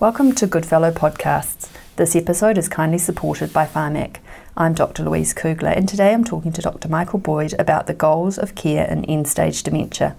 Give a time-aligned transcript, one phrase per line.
[0.00, 1.70] Welcome to Goodfellow Podcasts.
[1.94, 4.16] This episode is kindly supported by Pharmac.
[4.56, 5.04] I'm Dr.
[5.04, 6.88] Louise Kugler, and today I'm talking to Dr.
[6.88, 10.16] Michal Boyd about the goals of care in end stage dementia.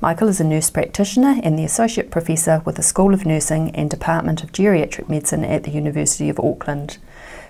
[0.00, 3.90] Michal is a nurse practitioner and the Associate Professor with the School of Nursing and
[3.90, 6.98] Department of Geriatric Medicine at the University of Auckland.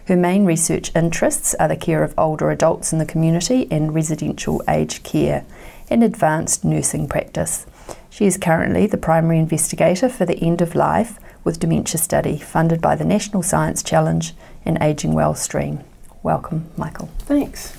[0.06, 4.62] Her main research interests are the care of older adults in the community and residential
[4.66, 5.44] aged care
[5.90, 7.66] and advanced nursing practice.
[8.08, 12.80] She is currently the primary investigator for the End of Life with Dementia Study, funded
[12.80, 15.80] by the National Science Challenge and Aging Well stream.
[16.22, 17.08] Welcome, Michal.
[17.20, 17.76] Thanks.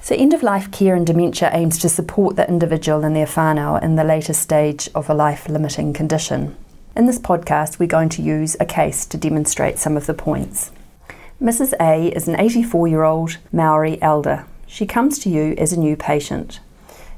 [0.00, 3.82] So, end of life care and dementia aims to support the individual and their whānau
[3.82, 6.56] in the later stage of a life limiting condition.
[6.96, 10.72] In this podcast, we're going to use a case to demonstrate some of the points.
[11.40, 11.72] Mrs.
[11.80, 14.44] A is an 84 year old Maori elder.
[14.66, 16.60] She comes to you as a new patient.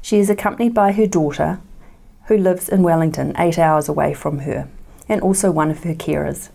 [0.01, 1.59] She is accompanied by her daughter,
[2.27, 4.69] who lives in Wellington, eight hours away from her
[5.09, 6.49] and also one of her carers.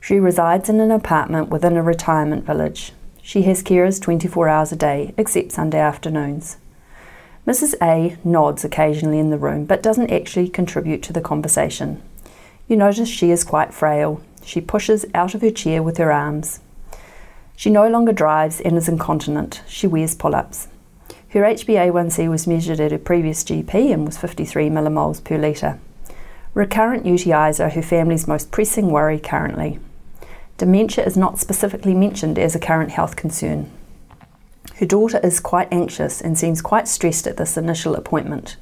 [0.00, 2.92] She resides in an apartment within a retirement village.
[3.22, 6.56] She has carers 24 hours a day, except Sunday afternoons.
[7.46, 7.74] Mrs.
[7.82, 12.02] A nods occasionally in the room, but doesn't actually contribute to the conversation.
[12.68, 14.20] You notice she is quite frail.
[14.44, 16.60] She pushes out of her chair with her arms.
[17.56, 19.62] She no longer drives and is incontinent.
[19.66, 20.68] She wears pull ups.
[21.30, 25.78] Her HbA1c was measured at her previous GP and was 53 millimoles per litre.
[26.58, 29.78] Recurrent UTIs are her family's most pressing worry currently.
[30.56, 33.70] Dementia is not specifically mentioned as a current health concern.
[34.78, 38.56] Her daughter is quite anxious and seems quite stressed at this initial appointment.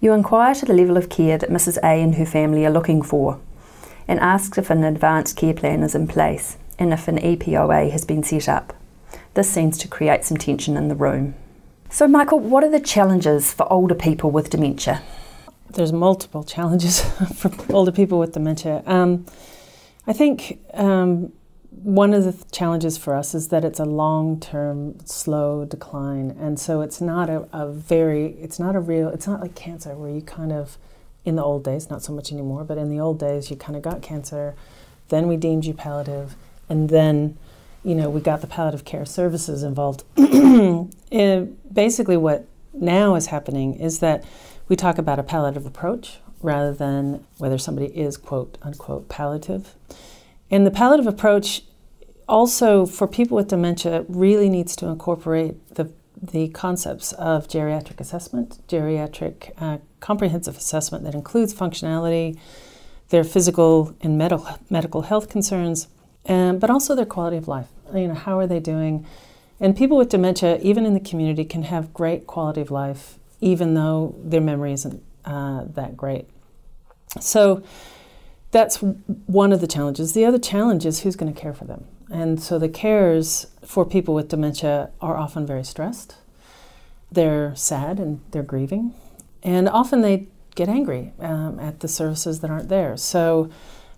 [0.00, 1.76] You inquire to the level of care that Mrs.
[1.82, 3.40] A and her family are looking for
[4.08, 8.06] and ask if an advanced care plan is in place and if an EPOA has
[8.06, 8.74] been set up.
[9.34, 11.34] This seems to create some tension in the room.
[11.90, 15.02] So, Michal, what are the challenges for older people with dementia?
[15.70, 17.00] There's multiple challenges
[17.34, 18.82] for older people with dementia.
[18.86, 19.26] Um,
[20.06, 21.32] I think um,
[21.70, 26.80] one of the challenges for us is that it's a long-term, slow decline, and so
[26.80, 30.22] it's not a, a, very, it's not a real, it's not like cancer where you
[30.22, 30.78] kind of,
[31.24, 33.76] in the old days, not so much anymore, but in the old days, you kind
[33.76, 34.54] of got cancer,
[35.08, 36.34] then we deemed you palliative,
[36.68, 37.36] and then,
[37.84, 40.04] you know, we got the palliative care services involved.
[41.12, 44.24] And basically, what now is happening is that
[44.68, 49.74] we talk about a palliative approach rather than whether somebody is quote unquote palliative.
[50.50, 51.62] And the palliative approach
[52.28, 58.58] also for people with dementia really needs to incorporate the the concepts of geriatric assessment,
[58.68, 62.38] geriatric uh, comprehensive assessment that includes functionality,
[63.10, 65.88] their physical and medical medical health concerns,
[66.24, 67.68] and, but also their quality of life.
[67.94, 69.06] You know, how are they doing?
[69.60, 73.74] And people with dementia, even in the community, can have great quality of life even
[73.74, 76.28] though their memory isn't uh, that great.
[77.20, 77.62] So
[78.50, 80.12] that's one of the challenges.
[80.12, 81.84] The other challenge is who's going to care for them.
[82.10, 86.16] And so the cares for people with dementia are often very stressed.
[87.10, 88.94] They're sad and they're grieving.
[89.42, 92.96] And often they get angry um, at the services that aren't there.
[92.96, 93.50] So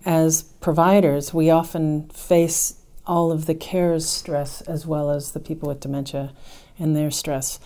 [0.05, 5.67] as providers, we often face all of the care's stress as well as the people
[5.67, 6.33] with dementia
[6.77, 7.59] and their stress.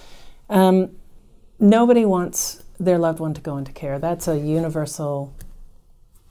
[0.50, 0.92] Um,
[1.64, 3.98] nobody wants their loved one to go into care.
[3.98, 5.34] That's a universal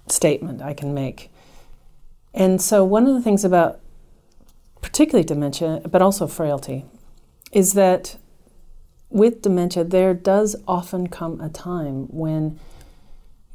[0.07, 1.31] statement I can make.
[2.35, 3.81] And so, one of the things about
[4.81, 6.85] particularly dementia, but also frailty,
[7.51, 8.17] is that
[9.11, 12.59] with dementia, there does often come a time when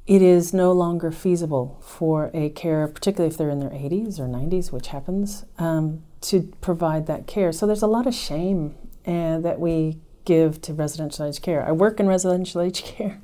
[0.05, 4.27] it is no longer feasible for a carer, particularly if they're in their 80s or
[4.27, 7.51] 90s, which happens, um, to provide that care.
[7.51, 11.65] So there's a lot of shame uh, that we give to residential aged care.
[11.65, 13.19] I work in residential aged care.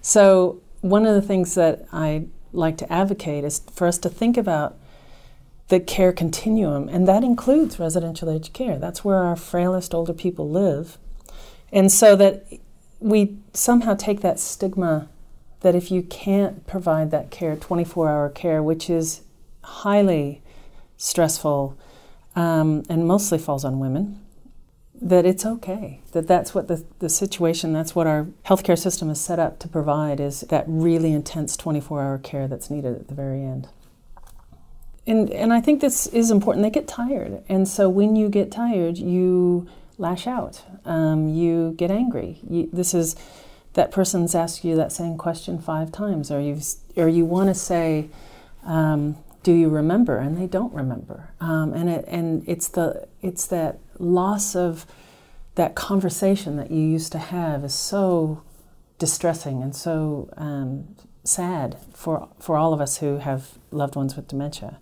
[0.00, 4.36] So, one of the things that I like to advocate is for us to think
[4.36, 4.78] about
[5.68, 8.78] the care continuum, and that includes residential aged care.
[8.78, 10.98] That's where our frailest older people live.
[11.72, 12.46] And so that
[13.00, 15.08] we somehow take that stigma
[15.60, 19.22] that if you can't provide that care, 24 hour care, which is
[19.62, 20.42] highly
[20.98, 21.76] stressful
[22.36, 24.23] um, and mostly falls on women,
[25.04, 29.20] that it's okay that that's what the, the situation that's what our healthcare system is
[29.20, 33.42] set up to provide is that really intense 24-hour care that's needed at the very
[33.42, 33.68] end.
[35.06, 36.64] And and i think this is important.
[36.64, 37.42] They get tired.
[37.48, 39.68] And so when you get tired you
[39.98, 40.62] lash out.
[40.84, 42.38] Um, you get angry.
[42.48, 43.16] You, this is
[43.74, 46.30] that person's asked you that same question five times.
[46.30, 46.60] Or you
[46.96, 48.08] or you want to say
[48.64, 50.18] um, do you remember?
[50.18, 51.30] And they don't remember.
[51.40, 54.86] Um, and it and it's the it's that loss of
[55.54, 58.42] that conversation that you used to have is so
[58.98, 64.28] distressing and so um, sad for, for all of us who have loved ones with
[64.28, 64.78] dementia.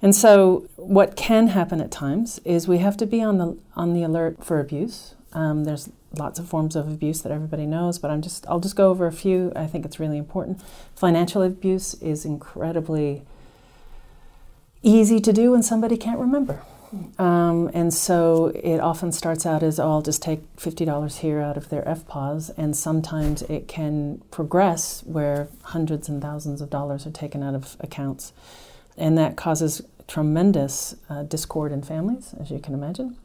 [0.00, 3.94] And so, what can happen at times is we have to be on the on
[3.94, 5.14] the alert for abuse.
[5.32, 8.76] Um, there's lots of forms of abuse that everybody knows, but I'm just I'll just
[8.76, 9.52] go over a few.
[9.56, 10.60] I think it's really important.
[10.94, 13.22] Financial abuse is incredibly
[14.82, 16.62] easy to do when somebody can't remember.
[17.18, 21.56] Um, and so it often starts out as, oh, I'll just take $50 here out
[21.56, 27.10] of their EFTPOS, and sometimes it can progress where hundreds and thousands of dollars are
[27.10, 28.32] taken out of accounts.
[28.96, 33.16] And that causes tremendous uh, discord in families, as you can imagine.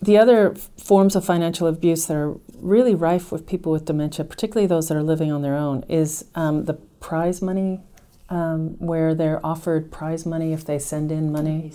[0.00, 4.66] The other forms of financial abuse that are really rife with people with dementia, particularly
[4.66, 7.80] those that are living on their own, is um, the prize money,
[8.28, 11.72] um, where they're offered prize money if they send in money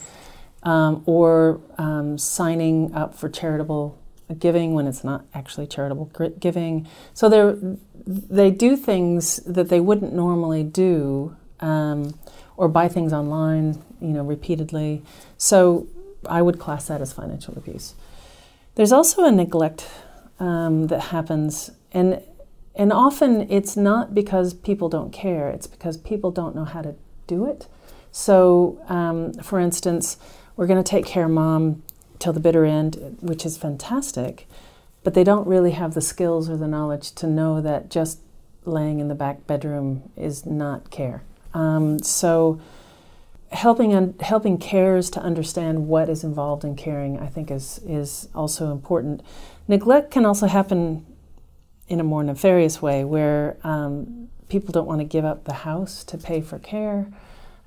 [0.63, 3.97] um, or um, signing up for charitable
[4.39, 6.87] giving when it's not actually charitable giving.
[7.13, 12.17] So they they do things that they wouldn't normally do, um,
[12.55, 15.03] or buy things online, you know, repeatedly.
[15.37, 15.87] So
[16.27, 17.95] I would class that as financial abuse.
[18.75, 19.87] There's also a neglect
[20.39, 22.21] um, that happens, and
[22.75, 26.95] and often it's not because people don't care; it's because people don't know how to
[27.27, 27.67] do it.
[28.11, 30.17] So, um, for instance,
[30.57, 31.83] we're going to take care of mom
[32.19, 34.47] till the bitter end, which is fantastic,
[35.03, 38.19] but they don't really have the skills or the knowledge to know that just
[38.65, 41.23] laying in the back bedroom is not care.
[41.53, 42.59] Um, so
[43.51, 48.27] helping un- helping carers to understand what is involved in caring, I think, is is
[48.35, 49.21] also important.
[49.67, 51.05] Neglect can also happen
[51.87, 56.03] in a more nefarious way, where um, people don't want to give up the house
[56.05, 57.07] to pay for care.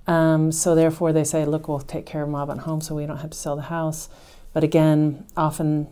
[0.06, 3.06] Um, so therefore, they say, look, we'll take care of mom at home so we
[3.06, 4.08] don't have to sell the house.
[4.52, 5.88] But again, often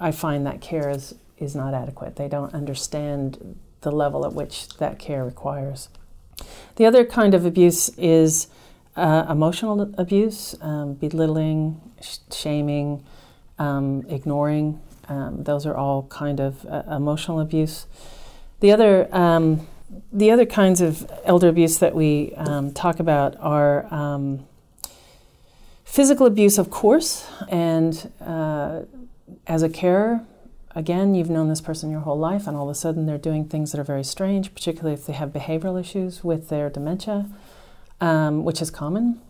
[0.00, 2.16] I find that care is, is not adequate.
[2.16, 5.88] They don't understand the level at which that care requires.
[6.76, 8.48] The other kind of abuse is
[8.96, 13.04] uh, emotional abuse, um, belittling, sh- shaming,
[13.58, 14.80] um, ignoring.
[15.08, 17.86] Um, those are all kind of uh, emotional abuse.
[18.60, 19.66] The other um,
[20.12, 24.46] the other kinds of elder abuse that we um, talk about are um,
[25.84, 28.82] physical abuse, of course, and uh,
[29.46, 30.24] as a carer,
[30.74, 33.46] again, you've known this person your whole life, and all of a sudden they're doing
[33.46, 37.26] things that are very strange, particularly if they have behavioral issues with their dementia,
[38.00, 39.20] um, which is common.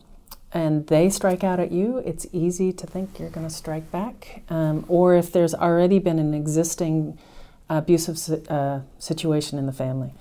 [0.53, 4.43] And they strike out at you, it's easy to think you're going to strike back.
[4.49, 7.19] Um, or if there's already been an existing
[7.69, 10.13] abusive uh, situation in the family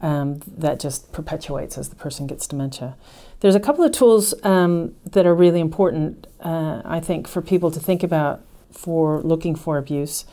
[0.00, 2.96] um, that just perpetuates as the person gets dementia.
[3.40, 7.70] There's a couple of tools um, that are really important, uh, I think, for people
[7.70, 10.24] to think about for looking for abuse.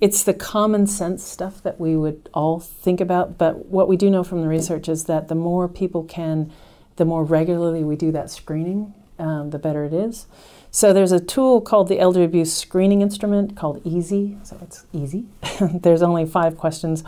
[0.00, 4.10] It's the common sense stuff that we would all think about, but what we do
[4.10, 6.52] know from the research is that the more people can,
[6.96, 10.26] the more regularly we do that screening, um, the better it is.
[10.74, 14.38] So there's a tool called the Elder Abuse Screening Instrument called EASY.
[14.42, 15.26] So it's easy.
[15.60, 17.04] there's only five questions,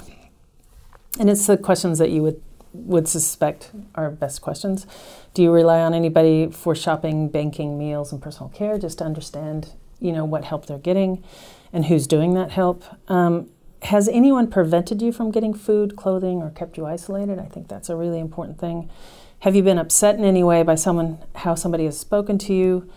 [1.19, 2.43] and it's the questions that you would
[2.75, 4.87] would suspect are best questions.
[5.33, 9.73] Do you rely on anybody for shopping, banking, meals, and personal care just to understand,
[9.99, 11.25] you know, what help they're getting,
[11.73, 12.85] and who's doing that help?
[13.09, 13.49] Um,
[13.81, 17.39] has anyone prevented you from getting food, clothing, or kept you isolated?
[17.39, 18.91] I think that's a really important thing.
[19.39, 22.91] Have you been upset in any way by someone, how somebody has spoken to you?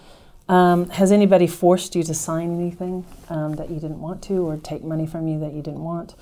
[0.49, 4.57] Um, has anybody forced you to sign anything um, that you didn't want to or
[4.57, 6.15] take money from you that you didn't want?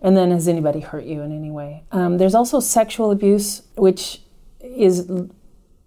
[0.00, 1.84] And then has anybody hurt you in any way?
[1.92, 4.22] Um, there's also sexual abuse, which
[4.60, 5.28] is l-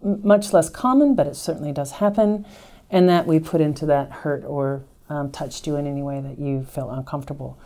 [0.00, 2.46] much less common, but it certainly does happen,
[2.90, 6.38] and that we put into that hurt or um, touched you in any way that
[6.38, 7.58] you felt uncomfortable.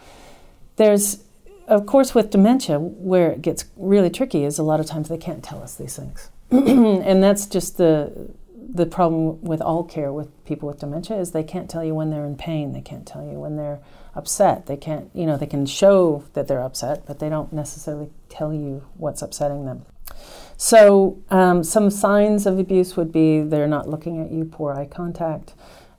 [0.77, 1.23] There's,
[1.67, 5.19] of course, with dementia, where it gets really tricky is a lot of times they
[5.19, 6.31] can't tell us these things.
[6.51, 8.31] and that's just the
[8.69, 12.11] the problem with all care with people with dementia is they can't tell you when
[12.11, 12.73] they're in pain.
[12.73, 13.81] They can't tell you when they're
[14.15, 14.67] upset.
[14.67, 18.53] They can't, you know, they can show that they're upset, but they don't necessarily tell
[18.53, 19.87] you what's upsetting them.
[20.57, 24.87] So, um, some signs of abuse would be they're not looking at you, poor eye
[24.87, 25.55] contact,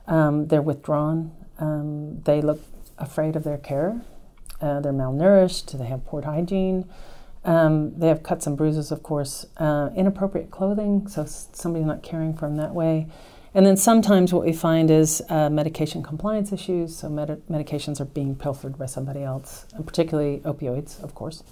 [0.06, 2.60] um, they're withdrawn, um, they look
[2.98, 4.02] afraid of their care,
[4.60, 6.88] uh, they're malnourished, they have poor hygiene,
[7.44, 12.34] um, they have cuts and bruises, of course, uh, inappropriate clothing, so somebody's not caring
[12.34, 13.08] for them that way.
[13.54, 18.04] And then sometimes what we find is uh, medication compliance issues, so med- medications are
[18.04, 21.42] being pilfered by somebody else, and particularly opioids, of course.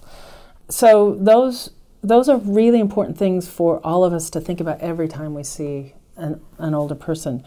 [0.69, 5.09] So those those are really important things for all of us to think about every
[5.09, 7.43] time we see an, an older person.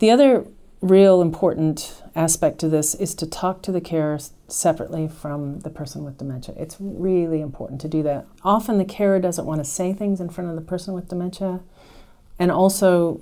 [0.00, 0.46] The other
[0.80, 4.18] real important aspect to this is to talk to the carer
[4.48, 6.54] separately from the person with dementia.
[6.56, 8.26] It's really important to do that.
[8.44, 11.60] Often the carer doesn't want to say things in front of the person with dementia,
[12.38, 13.20] and also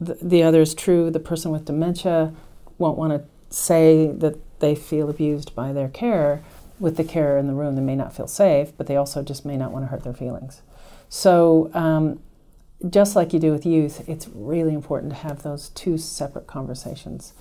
[0.00, 1.10] the, the other is true.
[1.10, 2.32] The person with dementia
[2.78, 6.42] won't want to say that they feel abused by their carer
[6.78, 7.74] with the carer in the room.
[7.74, 10.14] They may not feel safe, but they also just may not want to hurt their
[10.14, 10.62] feelings.
[11.08, 12.20] So, um,
[12.88, 17.32] just like you do with youth, it's really important to have those two separate conversations.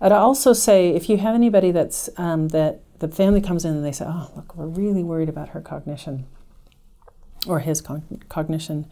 [0.00, 3.84] I'd also say if you have anybody that's um, that the family comes in and
[3.84, 6.26] they say, "Oh, look, we're really worried about her cognition
[7.46, 8.86] or his con- cognition,"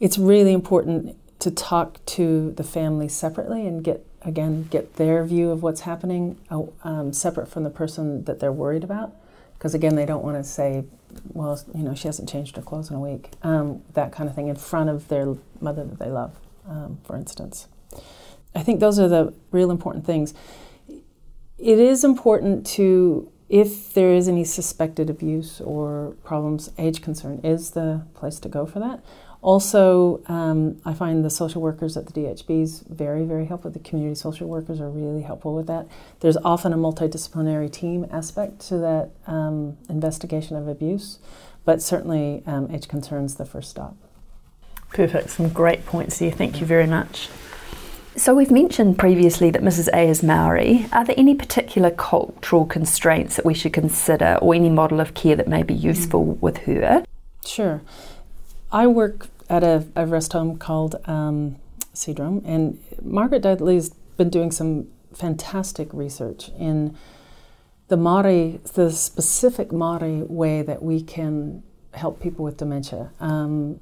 [0.00, 5.50] it's really important to talk to the family separately and get again get their view
[5.50, 9.12] of what's happening uh, um, separate from the person that they're worried about.
[9.54, 10.84] Because again they don't want to say
[11.32, 14.34] well you know she hasn't changed her clothes in a week um, that kind of
[14.34, 16.34] thing in front of their mother that they love
[16.68, 17.68] um, for instance
[18.54, 20.34] i think those are the real important things
[21.58, 27.70] it is important to if there is any suspected abuse or problems age concern is
[27.70, 29.02] the place to go for that
[29.42, 33.72] also, um, I find the social workers at the DHBs very, very helpful.
[33.72, 35.88] The community social workers are really helpful with that.
[36.20, 41.18] There's often a multidisciplinary team aspect to that um, investigation of abuse,
[41.64, 43.96] but certainly um, age concerns the first stop.
[44.90, 45.30] Perfect.
[45.30, 46.30] Some great points here.
[46.30, 47.28] Thank you very much.
[48.14, 49.88] So, we've mentioned previously that Mrs.
[49.94, 50.86] A is Maori.
[50.92, 55.34] Are there any particular cultural constraints that we should consider or any model of care
[55.34, 56.40] that may be useful mm.
[56.40, 57.04] with her?
[57.46, 57.80] Sure.
[58.70, 61.56] I work at a, a rest home called um,
[61.94, 66.96] Seadrome, and Margaret Dudley's been doing some fantastic research in
[67.88, 71.62] the Maori, the specific Maori way that we can
[71.94, 73.10] help people with dementia.
[73.20, 73.80] Um,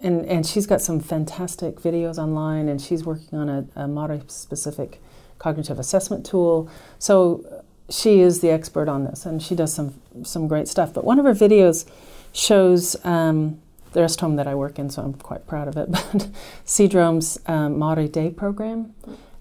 [0.00, 4.22] and, and she's got some fantastic videos online, and she's working on a, a Maori
[4.26, 5.00] specific
[5.38, 6.70] cognitive assessment tool.
[6.98, 10.94] So she is the expert on this, and she does some some great stuff.
[10.94, 11.88] But one of her videos
[12.32, 13.60] shows um,
[13.92, 15.90] the rest home that I work in, so I'm quite proud of it.
[16.12, 16.28] But
[16.64, 18.94] Seadrome's um, Maori Day program,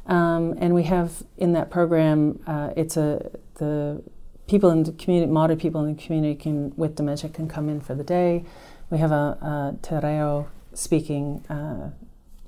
[0.08, 4.02] um, and we have in that program, uh, it's a the
[4.50, 7.80] people in the community, Maori people in the community can, with dementia can come in
[7.80, 8.44] for the day.
[8.90, 11.92] We have a, a te reo speaking uh,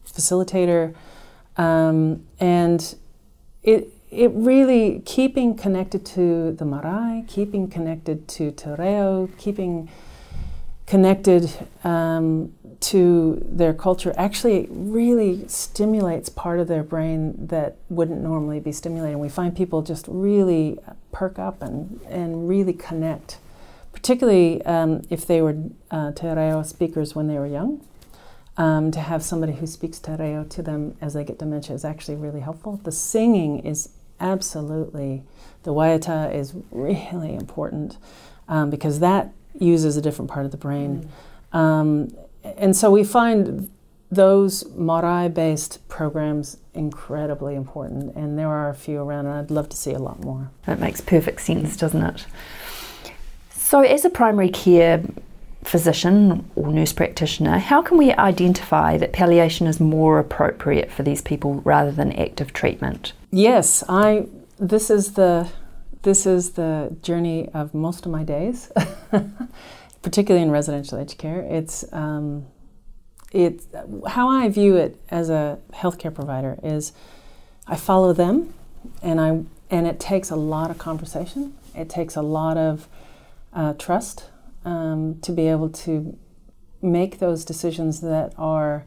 [0.06, 0.96] facilitator,
[1.58, 2.96] um, and
[3.64, 9.90] it it really keeping connected to the marae, keeping connected to te reo, keeping
[10.88, 11.50] connected
[11.86, 18.72] um, to their culture actually really stimulates part of their brain that wouldn't normally be
[18.72, 19.18] stimulated.
[19.18, 20.80] We find people just really
[21.12, 23.38] perk up and, and really connect,
[23.94, 25.58] particularly um, if they were
[25.90, 27.86] uh, te reo speakers when they were young.
[28.58, 31.86] Um, to have somebody who speaks te reo to them as they get dementia is
[31.86, 32.82] actually really helpful.
[32.84, 35.24] The singing is absolutely,
[35.64, 37.98] the waiata is really important
[38.48, 41.10] um, because that uses a different part of the brain.
[41.54, 41.58] Mm.
[41.58, 43.70] Um, and so we find
[44.12, 49.70] those Marae based programs incredibly important, and there are a few around, and I'd love
[49.70, 50.52] to see a lot more.
[50.66, 52.26] That makes perfect sense, doesn't it?
[53.72, 55.02] So, as a primary care
[55.64, 61.22] physician or nurse practitioner, how can we identify that palliation is more appropriate for these
[61.22, 63.14] people rather than active treatment?
[63.32, 64.28] Yes, I.
[64.60, 65.48] This is the
[66.02, 68.74] this is the journey of most of my days,
[70.02, 71.40] particularly in residential aged care.
[71.40, 72.48] It's um,
[73.32, 73.62] it
[74.06, 76.92] how I view it as a healthcare provider is
[77.68, 78.54] I follow them,
[79.02, 79.28] and I
[79.70, 81.56] and it takes a lot of conversation.
[81.74, 82.90] It takes a lot of
[83.54, 84.30] uh, trust
[84.66, 86.18] um, to be able to
[86.82, 88.86] make those decisions that are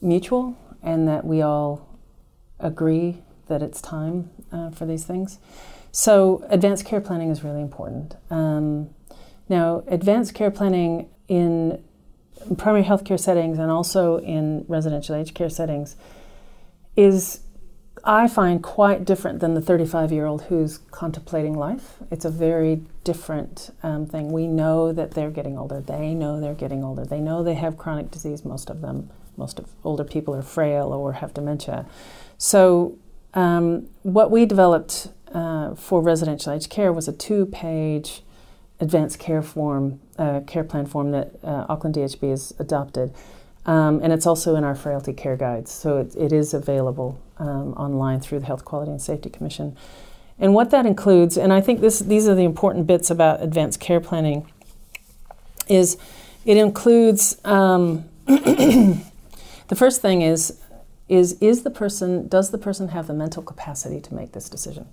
[0.00, 1.88] mutual and that we all
[2.58, 5.38] agree that it's time uh, for these things.
[5.90, 8.16] So, advanced care planning is really important.
[8.30, 8.90] Um,
[9.48, 11.82] now, advanced care planning in
[12.56, 15.96] primary health care settings and also in residential aged care settings
[16.96, 17.40] is,
[18.04, 21.98] I find, quite different than the 35 year old who's contemplating life.
[22.10, 24.32] It's a very different um, thing.
[24.32, 25.80] We know that they're getting older.
[25.80, 27.04] They know they're getting older.
[27.04, 29.10] They know they have chronic disease, most of them.
[29.36, 31.86] Most of older people are frail or have dementia.
[32.38, 32.98] So,
[33.34, 38.22] um, what we developed uh, for residential aged care was a two page
[38.78, 43.14] advanced care form, uh, care plan form that uh, Auckland DHB has adopted.
[43.64, 47.74] Um, and it's also in our frailty care guides, so it, it is available um,
[47.74, 49.76] online through the Health Quality and Safety Commission.
[50.38, 53.80] And what that includes, and I think this, these are the important bits about advanced
[53.80, 54.50] care planning,
[55.68, 55.96] is
[56.44, 59.04] it includes um, the
[59.74, 60.58] first thing is
[61.08, 64.86] is is the person does the person have the mental capacity to make this decision?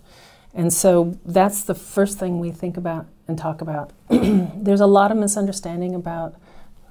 [0.53, 3.91] And so that's the first thing we think about and talk about.
[4.09, 6.35] There's a lot of misunderstanding about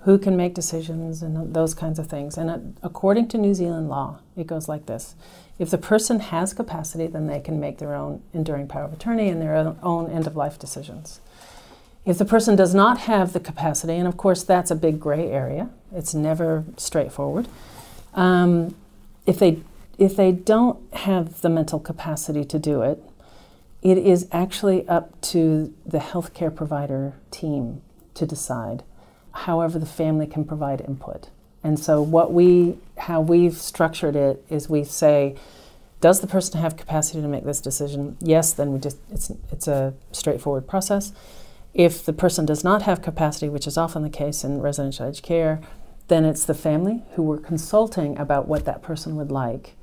[0.03, 2.39] who can make decisions and those kinds of things.
[2.39, 5.15] And uh, according to New Zealand law, it goes like this
[5.59, 9.29] if the person has capacity, then they can make their own enduring power of attorney
[9.29, 11.21] and their own end of life decisions.
[12.05, 15.31] If the person does not have the capacity, and of course that's a big gray
[15.31, 17.49] area, it's never straightforward.
[18.15, 18.77] Um,
[19.27, 19.63] if they
[19.99, 23.03] if they don't have the mental capacity to do it,
[23.83, 27.83] it is actually up to the healthcare provider team
[28.15, 28.85] to decide.
[29.33, 31.29] However, the family can provide input.
[31.63, 35.37] And so, what we, how we've structured it is we say,
[36.01, 38.17] does the person have capacity to make this decision?
[38.21, 41.13] Yes, then we just it's it's a straightforward process.
[41.75, 45.23] If the person does not have capacity, which is often the case in residential aged
[45.23, 45.61] care,
[46.07, 49.75] then it's the family who we're consulting about what that person would like.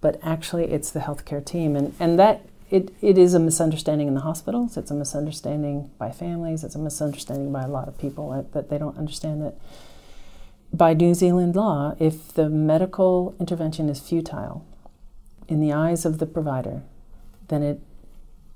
[0.00, 4.14] But actually, it's the healthcare team, and and that it, it is a misunderstanding in
[4.14, 4.78] the hospitals.
[4.78, 6.64] It's a misunderstanding by families.
[6.64, 9.54] It's a misunderstanding by a lot of people that they don't understand that
[10.72, 14.64] by New Zealand law, if the medical intervention is futile
[15.48, 16.80] in the eyes of the provider,
[17.48, 17.80] then it,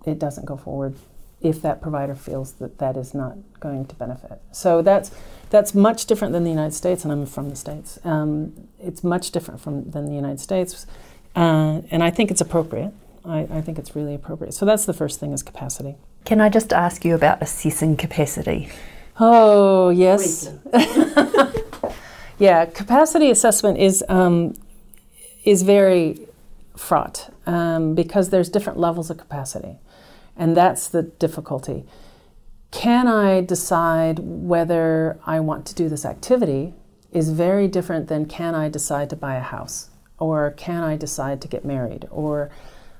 [0.06, 0.94] it doesn't go forward
[1.42, 4.40] if that provider feels that that is not going to benefit.
[4.50, 5.10] So that's,
[5.50, 7.98] that's much different than the United States, and I'm from the States.
[8.02, 10.86] Um, it's much different from, than the United States,
[11.34, 12.94] uh, and I think it's appropriate.
[13.26, 14.52] I, I think it's really appropriate.
[14.54, 15.96] So that's the first thing is capacity.
[16.24, 18.68] Can I just ask you about assessing capacity?
[19.18, 20.50] Oh, yes.
[22.38, 24.54] Yeah, capacity assessment is um,
[25.44, 26.26] is very
[26.76, 29.78] fraught um, because there's different levels of capacity,
[30.36, 31.84] and that's the difficulty.
[32.70, 36.74] Can I decide whether I want to do this activity?
[37.12, 41.40] Is very different than can I decide to buy a house or can I decide
[41.42, 42.50] to get married or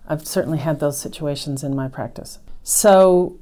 [0.08, 2.38] I've certainly had those situations in my practice.
[2.62, 3.38] So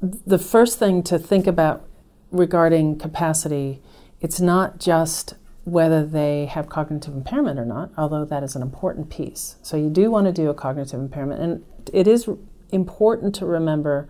[0.00, 1.86] the first thing to think about
[2.30, 3.82] regarding capacity
[4.20, 5.34] it's not just
[5.64, 9.56] whether they have cognitive impairment or not, although that is an important piece.
[9.62, 11.40] So you do want to do a cognitive impairment.
[11.42, 12.28] And it is
[12.70, 14.08] important to remember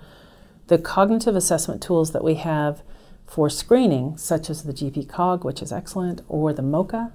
[0.68, 2.83] the cognitive assessment tools that we have
[3.27, 7.12] for screening, such as the GP COG, which is excellent, or the MoCA,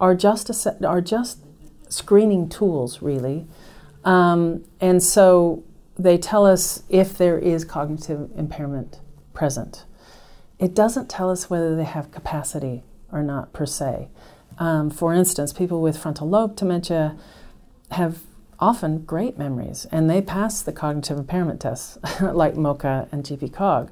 [0.00, 0.50] are just,
[0.84, 1.44] are just
[1.88, 3.46] screening tools, really.
[4.08, 5.64] Um, and so
[5.98, 9.00] they tell us if there is cognitive impairment
[9.34, 9.84] present.
[10.58, 14.08] It doesn't tell us whether they have capacity or not per se.
[14.56, 17.18] Um, for instance, people with frontal lobe dementia
[17.90, 18.20] have
[18.58, 23.90] often great memories and they pass the cognitive impairment tests like MoCA and GP-COG.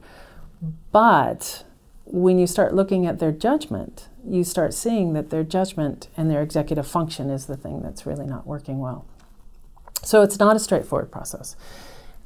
[0.93, 1.65] But
[2.07, 6.41] when you start looking at their judgment, you start seeing that their judgment and their
[6.41, 9.05] executive function is the thing that's really not working well.
[10.03, 11.57] So it's not a straightforward process.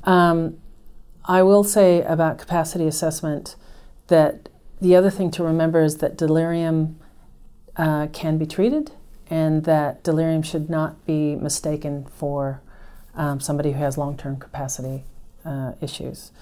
[0.04, 0.58] Um,
[1.24, 3.56] I will say about capacity assessment
[4.08, 4.48] that
[4.80, 6.98] the other thing to remember is that delirium
[7.76, 8.92] uh, can be treated
[9.28, 12.60] and that delirium should not be mistaken for
[13.14, 15.04] um, somebody who has long term capacity
[15.44, 16.32] uh, issues.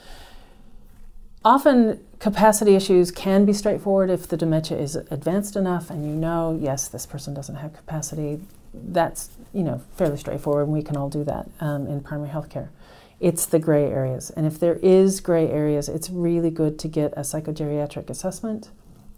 [1.45, 6.59] Often, capacity issues can be straightforward if the dementia is advanced enough and you know,
[6.61, 8.41] yes, this person doesn't have capacity.
[8.73, 12.51] That's you know fairly straightforward, and we can all do that um, in primary health
[12.51, 12.71] care.
[13.21, 14.31] It's the gray areas.
[14.31, 18.71] And if there is gray areas, it's really good to get a psychogeriatric assessment.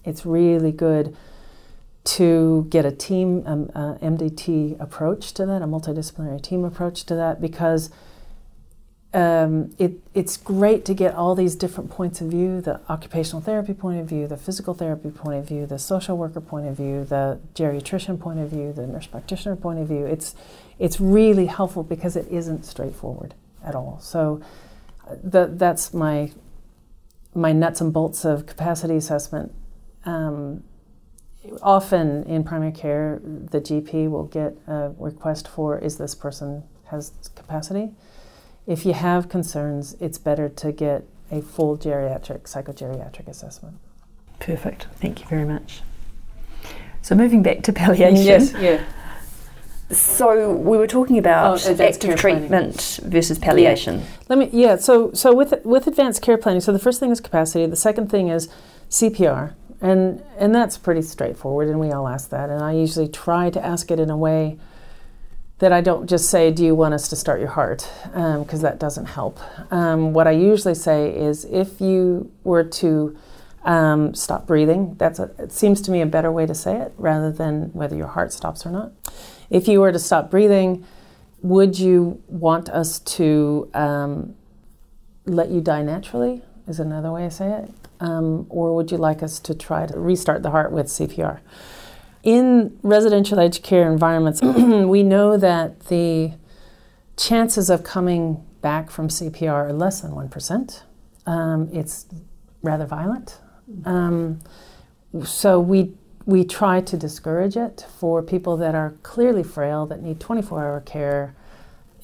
[0.05, 1.15] It's really good
[2.03, 7.15] to get a team, um, uh, MDT approach to that, a multidisciplinary team approach to
[7.15, 7.91] that, because
[9.13, 13.75] um, it, it's great to get all these different points of view the occupational therapy
[13.75, 17.05] point of view, the physical therapy point of view, the social worker point of view,
[17.05, 20.07] the geriatrician point of view, the nurse practitioner point of view.
[20.07, 20.35] It's,
[20.79, 23.99] it's really helpful because it isn't straightforward at all.
[24.01, 24.41] So
[25.23, 26.33] the, that's my
[27.35, 29.55] my nuts and bolts of capacity assessment.
[30.05, 30.65] Um,
[31.63, 37.13] often in primary care, the GP will get a request for is this person has
[37.37, 37.91] capacity.
[38.71, 41.03] If you have concerns, it's better to get
[41.33, 43.79] a full geriatric psychogeriatric assessment.
[44.39, 44.87] Perfect.
[44.95, 45.81] Thank you very much.
[47.03, 48.25] So moving back to palliation.
[48.25, 48.85] Yes, yeah.
[49.91, 53.11] So we were talking about oh, active treatment planning.
[53.11, 53.99] versus palliation.
[53.99, 54.07] Yeah.
[54.29, 54.77] Let me yeah.
[54.77, 57.67] So so with with advanced care planning, so the first thing is capacity.
[57.67, 58.49] The second thing is
[58.89, 62.51] CPR, and and that's pretty straightforward, and we all ask that.
[62.51, 64.61] And I usually try to ask it in a way
[65.61, 68.63] that I don't just say, "Do you want us to start your heart?" Because um,
[68.63, 69.39] that doesn't help.
[69.73, 73.17] Um, what I usually say is, if you were to
[73.65, 76.93] um, stop breathing, that's a, it seems to me a better way to say it
[76.97, 78.93] rather than whether your heart stops or not.
[79.51, 80.85] If you were to stop breathing,
[81.43, 84.35] would you want us to um,
[85.27, 86.43] let you die naturally?
[86.69, 87.71] Is another way to say it.
[88.01, 91.41] Um, or would you like us to try to restart the heart with CPR?
[92.23, 96.33] In residential aged care environments, we know that the
[97.17, 100.83] chances of coming back from CPR are less than 1%.
[101.27, 102.07] Um, it's
[102.63, 103.39] rather violent.
[103.85, 104.41] Um,
[105.25, 105.95] so we
[106.27, 111.35] we try to discourage it for people that are clearly frail that need 24-hour care.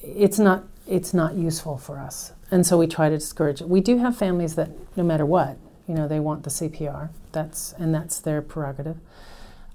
[0.01, 3.69] It's not it's not useful for us, and so we try to discourage it.
[3.69, 7.09] We do have families that no matter what, you know, they want the CPR.
[7.31, 8.97] That's and that's their prerogative.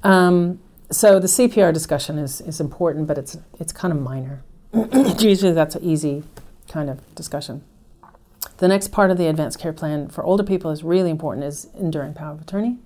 [0.02, 0.60] Um,
[0.90, 4.42] so the CPR discussion is is important, but it's it's kind of minor.
[5.18, 6.24] Usually, that's an easy
[6.68, 7.64] kind of discussion.
[8.58, 11.68] The next part of the advanced care plan for older people is really important is
[11.78, 12.78] enduring power of attorney.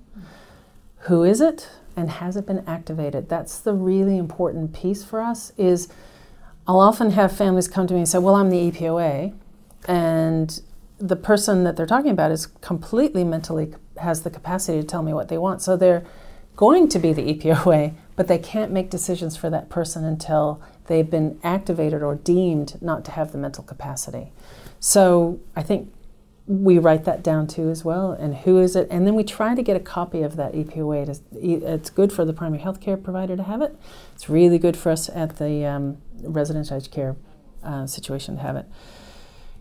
[1.01, 3.29] Who is it and has it been activated?
[3.29, 5.89] That's the really important piece for us is
[6.67, 9.35] I'll often have families come to me and say, "Well, I'm the EPOA."
[9.89, 10.61] And
[10.99, 15.13] the person that they're talking about is completely mentally has the capacity to tell me
[15.13, 15.63] what they want.
[15.63, 16.05] So they're
[16.57, 21.11] going to be the EPOA, but they can't make decisions for that person until they've
[21.11, 24.33] been activated or deemed not to have the mental capacity.
[24.81, 25.93] So I think
[26.47, 28.13] we write that down too as well.
[28.13, 28.87] And who is it?
[28.91, 31.07] And then we try to get a copy of that EPOA.
[31.07, 33.77] To, it's good for the primary health care provider to have it.
[34.15, 37.17] It's really good for us at the um, residential aged care
[37.65, 38.67] uh, situation to have it.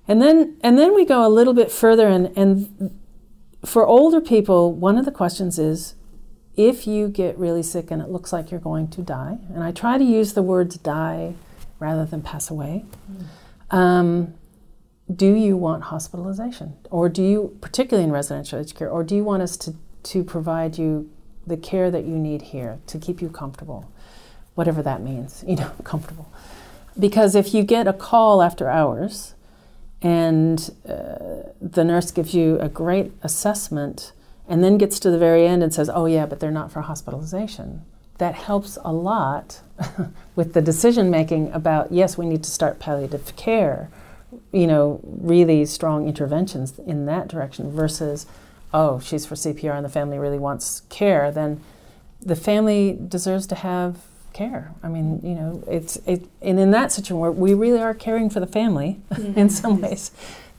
[0.07, 2.99] And then and then we go a little bit further and and
[3.65, 5.95] for older people, one of the questions is
[6.57, 9.71] if you get really sick and it looks like you're going to die, and I
[9.71, 11.33] try to use the words die
[11.79, 12.85] rather than pass away.
[13.71, 13.75] Mm.
[13.75, 14.33] Um,
[15.13, 16.75] do you want hospitalization?
[16.89, 20.23] Or do you, particularly in residential aged care, or do you want us to, to
[20.23, 21.11] provide you
[21.45, 23.91] the care that you need here to keep you comfortable?
[24.55, 26.31] Whatever that means, you know, comfortable.
[26.97, 29.35] Because if you get a call after hours
[30.01, 34.13] and uh, the nurse gives you a great assessment
[34.47, 36.81] and then gets to the very end and says, oh, yeah, but they're not for
[36.81, 37.83] hospitalization,
[38.17, 39.61] that helps a lot
[40.35, 43.89] with the decision making about, yes, we need to start palliative care
[44.51, 48.25] you know, really strong interventions in that direction versus,
[48.73, 51.61] oh, she's for CPR and the family really wants care, then
[52.21, 53.97] the family deserves to have
[54.33, 54.73] care.
[54.83, 58.29] I mean, you know, it's it, and in that situation where we really are caring
[58.29, 59.37] for the family mm-hmm.
[59.37, 60.11] in some ways,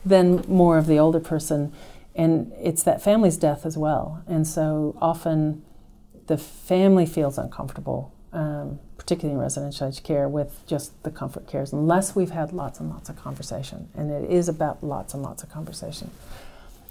[0.05, 1.73] than more of the older person,
[2.17, 4.23] and it's that family's death as well.
[4.27, 5.63] And so often,
[6.25, 11.71] the family feels uncomfortable um, particularly in residential aged care, with just the comfort cares,
[11.71, 13.89] unless we've had lots and lots of conversation.
[13.95, 16.11] And it is about lots and lots of conversation.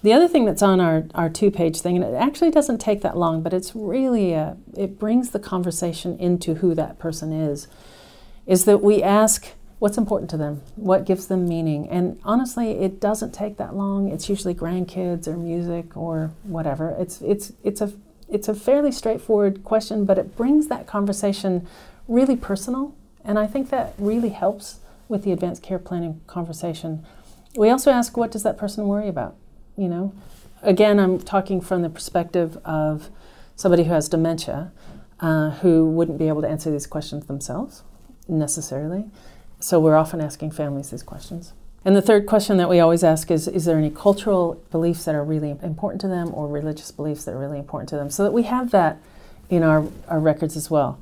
[0.03, 3.03] The other thing that's on our, our two page thing, and it actually doesn't take
[3.03, 7.69] that long, but it's really, a, it brings the conversation into who that person is,
[8.47, 11.89] is that we ask what's important to them, what gives them meaning.
[11.91, 14.09] And honestly, it doesn't take that long.
[14.09, 16.97] It's usually grandkids or music or whatever.
[16.99, 17.93] It's, it's, it's a
[18.29, 21.67] it's a fairly straightforward question, but it brings that conversation
[22.09, 27.05] really personal, and I think that really helps with the advanced care planning conversation.
[27.57, 29.37] We also ask, what does that person worry about?
[29.77, 30.13] You know,
[30.63, 33.11] again, I'm talking from the perspective of
[33.55, 34.73] somebody who has dementia,
[35.21, 37.83] uh, who wouldn't be able to answer these questions themselves
[38.29, 39.05] necessarily.
[39.59, 41.53] So we're often asking families these questions.
[41.85, 45.15] And the third question that we always ask is Is there any cultural beliefs that
[45.15, 48.11] are really important to them or religious beliefs that are really important to them?
[48.11, 48.99] So that we have that
[49.49, 51.01] in our, our records as well.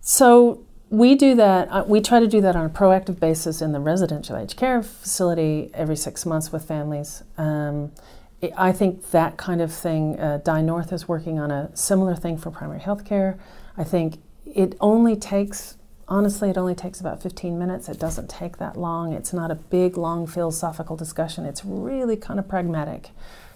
[0.00, 3.72] So we do that, uh, we try to do that on a proactive basis in
[3.72, 7.24] the residential aged care facility every six months with families.
[7.36, 7.92] Um,
[8.56, 12.50] I think that kind of thing, uh, North is working on a similar thing for
[12.50, 13.38] primary health care.
[13.76, 15.76] I think it only takes
[16.08, 17.88] honestly, it only takes about 15 minutes.
[17.88, 19.12] It doesn't take that long.
[19.12, 21.44] It's not a big, long philosophical discussion.
[21.44, 23.10] It's really kind of pragmatic.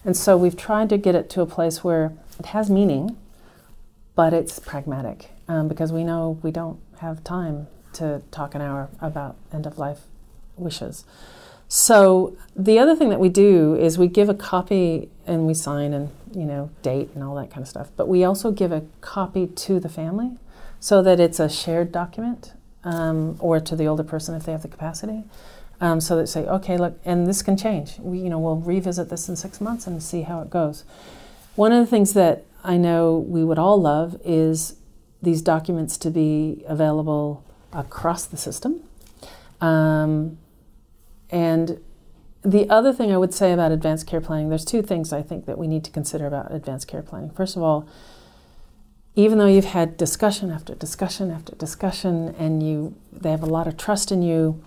[0.05, 3.17] And so we've tried to get it to a place where it has meaning,
[4.15, 8.89] but it's pragmatic um, because we know we don't have time to talk an hour
[9.01, 10.01] about end of life
[10.57, 11.05] wishes.
[11.69, 15.93] So the other thing that we do is we give a copy and we sign
[15.93, 17.91] and you know date and all that kind of stuff.
[17.97, 20.33] But we also give a copy to the family
[20.81, 24.63] so that it's a shared document um, or to the older person if they have
[24.63, 25.25] the capacity.
[25.83, 27.99] Um, so that say, okay, look, and this can change.
[27.99, 30.85] We, you know, we'll revisit this in six months and see how it goes.
[31.55, 34.77] One of the things that I know we would all love is
[35.23, 38.83] these documents to be available across the system.
[39.61, 40.39] Um,
[41.31, 41.81] and
[42.43, 45.47] the other thing I would say about advanced care planning, there's two things I think
[45.47, 47.31] that we need to consider about advanced care planning.
[47.31, 47.89] First of all,
[49.21, 53.67] even though you've had discussion after discussion after discussion and you they have a lot
[53.67, 54.63] of trust in you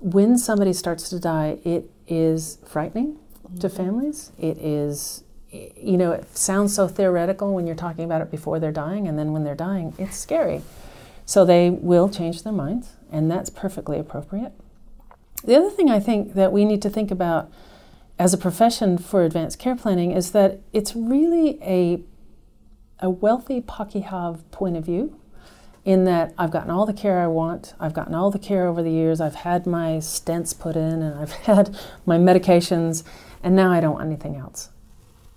[0.00, 3.58] when somebody starts to die it is frightening mm-hmm.
[3.58, 4.32] to families.
[4.38, 8.72] It is you know it sounds so theoretical when you're talking about it before they're
[8.72, 10.62] dying and then when they're dying it's scary.
[11.24, 14.52] So they will change their minds and that's perfectly appropriate.
[15.44, 17.50] The other thing i think that we need to think about
[18.18, 22.00] as a profession for advanced care planning is that it's really a
[23.00, 25.18] a wealthy Pakeha point of view
[25.84, 28.82] in that I've gotten all the care I want, I've gotten all the care over
[28.82, 33.04] the years, I've had my stents put in, and I've had my medications,
[33.42, 34.70] and now I don't want anything else.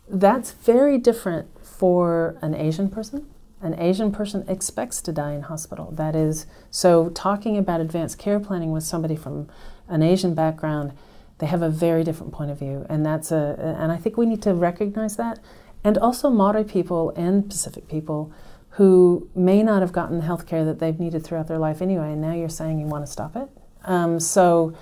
[0.10, 3.28] That's very different for an Asian person.
[3.62, 5.91] An Asian person expects to die in hospital.
[5.91, 9.50] That is, so talking about advanced care planning with somebody from
[9.88, 10.93] an Asian background,
[11.38, 14.26] they have a very different point of view, and that's a, and I think we
[14.26, 15.39] need to recognize that
[15.84, 18.32] and also Maori people and Pacific people
[18.72, 22.13] who may not have gotten the health care that they've needed throughout their life anyway,
[22.13, 23.50] and now you're saying you want to stop it.
[23.86, 24.74] Um, so,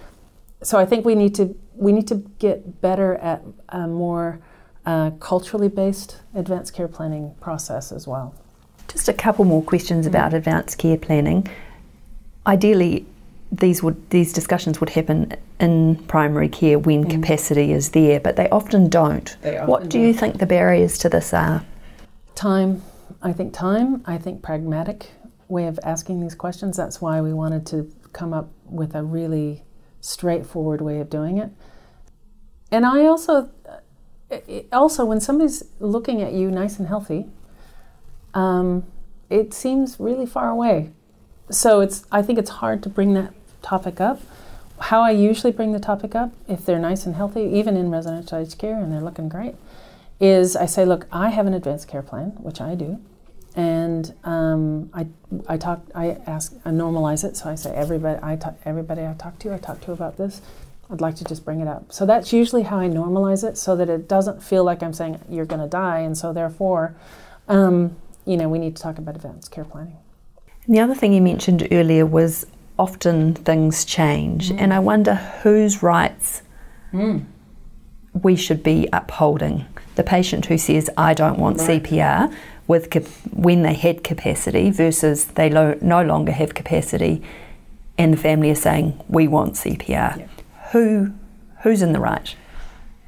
[0.62, 4.40] so I think we need to we need to get better at a more
[4.86, 8.34] uh, culturally based advanced care planning process as well.
[8.88, 10.16] Just a couple more questions mm-hmm.
[10.16, 11.48] about advanced care planning.
[12.46, 13.06] Ideally,
[13.52, 17.12] these would these discussions would happen in primary care when mm.
[17.12, 19.38] capacity is there, but they often don't.
[19.42, 21.64] They often what do you think the barriers to this are?
[22.36, 22.82] Time.
[23.22, 24.04] I think time.
[24.06, 25.12] I think pragmatic
[25.48, 26.78] way of asking these questions.
[26.78, 29.64] That's why we wanted to come up with a really
[30.02, 31.50] straightforward way of doing it.
[32.72, 33.50] And I also,
[34.72, 37.28] also when somebody's looking at you nice and healthy,
[38.34, 38.86] um,
[39.30, 40.92] it seems really far away.
[41.50, 42.06] So it's.
[42.12, 44.22] I think it's hard to bring that topic up.
[44.80, 48.38] How I usually bring the topic up, if they're nice and healthy, even in residential
[48.38, 49.56] aged care and they're looking great,
[50.20, 53.00] is I say, look, I have an advanced care plan, which I do,
[53.56, 55.08] and um, I,
[55.48, 57.36] I talk, I ask, I normalize it.
[57.38, 60.42] So I say, everybody, I talk, everybody I talk to, I talk to about this.
[60.92, 61.92] I'd like to just bring it up.
[61.92, 65.20] So that's usually how I normalize it, so that it doesn't feel like I'm saying
[65.28, 66.96] you're going to die, and so therefore,
[67.48, 69.98] um, you know, we need to talk about advanced care planning.
[70.68, 72.46] And the other thing you mentioned earlier was
[72.78, 74.60] often things change, mm.
[74.60, 76.42] and I wonder whose rights
[76.94, 77.26] mm.
[78.14, 79.66] we should be upholding.
[79.96, 81.82] The patient who says, I don't want right.
[81.82, 82.36] CPR
[82.68, 87.24] with cap- when they had capacity versus they lo- no longer have capacity,
[87.98, 89.88] and the family is saying, We want CPR.
[89.88, 90.28] Yeah.
[90.72, 91.14] Who,
[91.64, 92.36] who's in the right?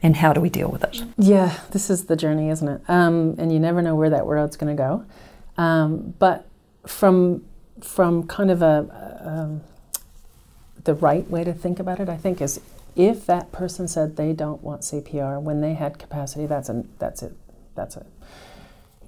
[0.01, 1.03] And how do we deal with it?
[1.17, 2.81] Yeah, this is the journey, isn't it?
[2.87, 5.05] Um, and you never know where that road's going to go.
[5.61, 6.47] Um, but
[6.87, 7.43] from
[7.81, 9.61] from kind of a um,
[10.83, 12.59] the right way to think about it, I think, is
[12.95, 17.21] if that person said they don't want CPR when they had capacity, that's a, that's
[17.21, 17.33] it.
[17.75, 18.05] That's it.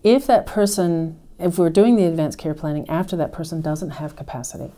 [0.03, 4.15] If that person, if we're doing the advanced care planning after that person doesn't have
[4.15, 4.71] capacity,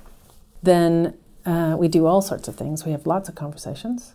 [0.62, 2.86] then uh, we do all sorts of things.
[2.86, 4.14] We have lots of conversations.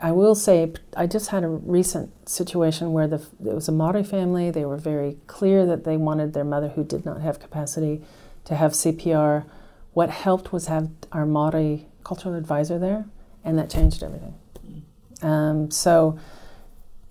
[0.00, 4.04] I will say, I just had a recent situation where the, it was a Maori
[4.04, 4.50] family.
[4.50, 8.02] They were very clear that they wanted their mother, who did not have capacity,
[8.48, 9.44] to have CPR.
[9.92, 13.04] What helped was have our Maori cultural advisor there,
[13.44, 14.34] and that changed everything.
[15.22, 16.18] Um, so,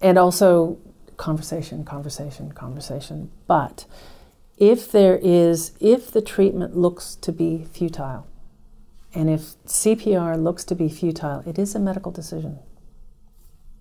[0.01, 0.79] and also
[1.17, 3.31] conversation, conversation, conversation.
[3.45, 3.85] But
[4.57, 8.25] if there is, if the treatment looks to be futile,
[9.13, 12.59] and if CPR looks to be futile, it is a medical decision.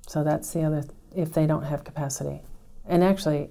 [0.06, 2.40] So that's the other, if they don't have capacity.
[2.86, 3.50] And actually,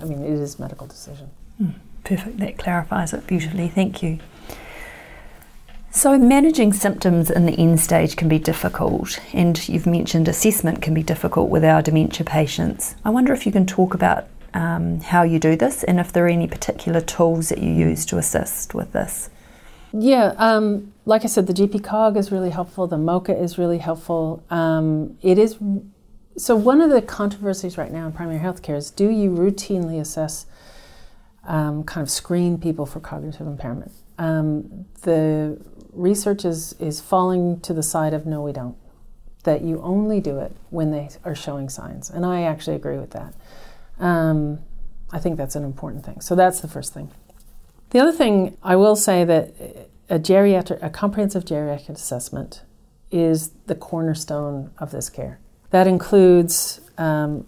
[0.00, 1.30] I mean, it is medical decision.
[1.60, 1.74] Mm.
[2.06, 2.38] Perfect.
[2.38, 3.66] That clarifies it beautifully.
[3.66, 4.20] Thank you.
[5.90, 10.94] So, managing symptoms in the end stage can be difficult, and you've mentioned assessment can
[10.94, 12.94] be difficult with our dementia patients.
[13.04, 16.26] I wonder if you can talk about um, how you do this and if there
[16.26, 19.28] are any particular tools that you use to assist with this.
[19.92, 23.78] Yeah, um, like I said, the GP cog is really helpful, the MOCA is really
[23.78, 24.44] helpful.
[24.48, 25.58] Um, it is
[26.38, 29.98] so, one of the controversies right now in primary health care is do you routinely
[29.98, 30.46] assess
[31.46, 33.92] um, kind of screen people for cognitive impairment.
[34.18, 35.60] Um, the
[35.92, 38.76] research is, is falling to the side of no, we don't.
[39.44, 42.10] That you only do it when they are showing signs.
[42.10, 43.34] And I actually agree with that.
[43.98, 44.58] Um,
[45.12, 46.20] I think that's an important thing.
[46.20, 47.10] So that's the first thing.
[47.90, 49.54] The other thing I will say that
[50.10, 52.62] a geriatric, a comprehensive geriatric assessment
[53.10, 55.38] is the cornerstone of this care.
[55.70, 57.46] That includes um,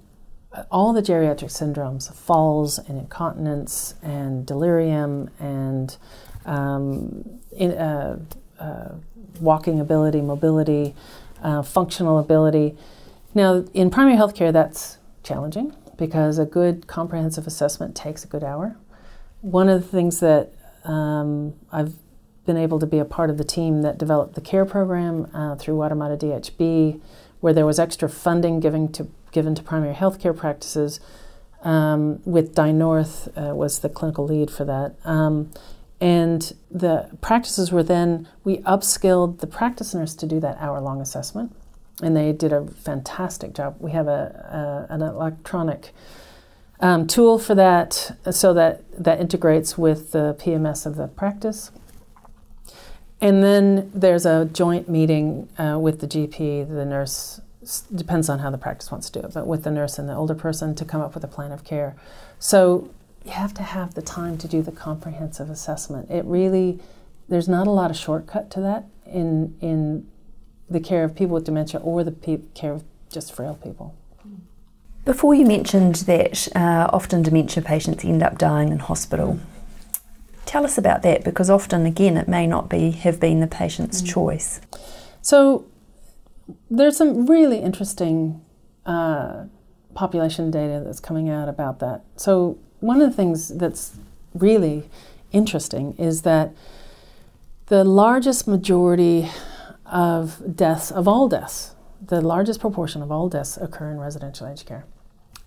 [0.71, 5.97] all the geriatric syndromes falls and incontinence and delirium and
[6.47, 8.19] um, in, uh,
[8.59, 8.95] uh,
[9.41, 10.95] walking ability, mobility,
[11.43, 12.77] uh, functional ability.
[13.35, 18.45] Now, in primary health care, that's challenging because a good comprehensive assessment takes a good
[18.45, 18.77] hour.
[19.41, 20.53] one of the things that
[20.85, 21.95] um, I've
[22.47, 25.55] been able to be a part of the team that developed the CARE program uh,
[25.57, 27.01] through Waitemata DHB,
[27.41, 31.01] where there was extra funding given to given to primary health care practices.
[31.63, 34.95] Um, with Di North uh, was the clinical lead for that.
[35.05, 35.51] Um,
[36.01, 41.01] and the practices were then, we upskilled the practice nurse to do that hour long
[41.01, 41.55] assessment.
[42.01, 43.77] And they did a fantastic job.
[43.81, 45.93] We have a, a an electronic
[46.81, 51.73] um, tool for that so that that integrates with the PMS of the practice.
[53.21, 57.41] And then there's a joint meeting uh, with the GP, the nurse,
[57.95, 60.15] depends on how the practice wants to do it, but with the nurse and the
[60.15, 61.97] older person to come up with a plan of care.
[62.39, 62.91] So
[63.25, 66.11] you have to have the time to do the comprehensive assessment.
[66.11, 66.79] It really,
[67.29, 70.07] there's not a lot of shortcut to that in, in
[70.71, 73.95] the care of people with dementia or the pe- care of just frail people.
[75.05, 79.41] Before you mentioned that uh, often dementia patients end up dying in hospital.
[80.49, 84.01] Tell us about that because often, again, it may not be have been the patient's
[84.01, 84.11] mm.
[84.11, 84.63] choice.
[85.21, 85.67] So,
[86.71, 88.41] there's some really interesting
[88.87, 89.45] uh,
[89.93, 92.03] population data that's coming out about that.
[92.17, 93.99] So, one of the things that's
[94.33, 94.89] really
[95.33, 96.55] interesting is that
[97.67, 99.29] the largest majority
[99.85, 104.65] of deaths, of all deaths, the largest proportion of all deaths occur in residential aged
[104.65, 104.87] care.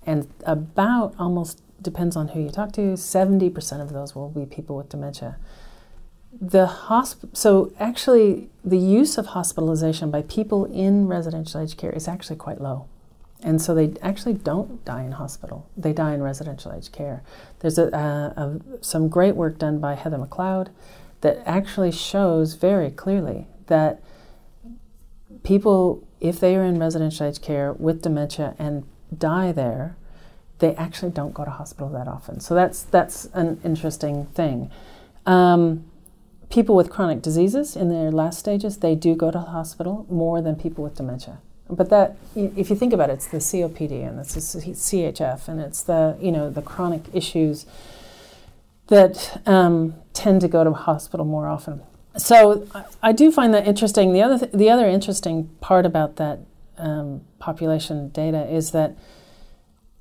[0.05, 4.76] And about almost depends on who you talk to, 70% of those will be people
[4.76, 5.38] with dementia.
[6.39, 12.08] The hosp- so actually the use of hospitalization by people in residential aged care is
[12.08, 12.86] actually quite low.
[13.44, 15.67] And so they actually don't die in hospital.
[15.76, 17.24] They die in residential aged care.
[17.60, 20.67] There's a, a, a, some great work done by Heather McLeod
[21.22, 24.02] that actually shows very clearly that
[25.44, 28.84] people, if they are in residential aged care with dementia and
[29.17, 29.96] die there,
[30.62, 32.39] they actually don't go to hospital that often.
[32.39, 34.71] So that's that's an interesting thing.
[35.26, 35.86] Um,
[36.50, 40.56] people with chronic diseases in their last stages, they do go to hospital more than
[40.56, 41.39] people with dementia.
[41.69, 45.60] But that, if you think about it, it's the COPD and it's the CHF and
[45.60, 47.65] it's the you know the chronic issues
[48.88, 51.82] that um, tend to go to hospital more often.
[52.17, 52.67] So
[53.02, 54.13] I do find that interesting.
[54.13, 56.39] The other th- the other interesting part about that
[56.78, 58.95] um, population data is that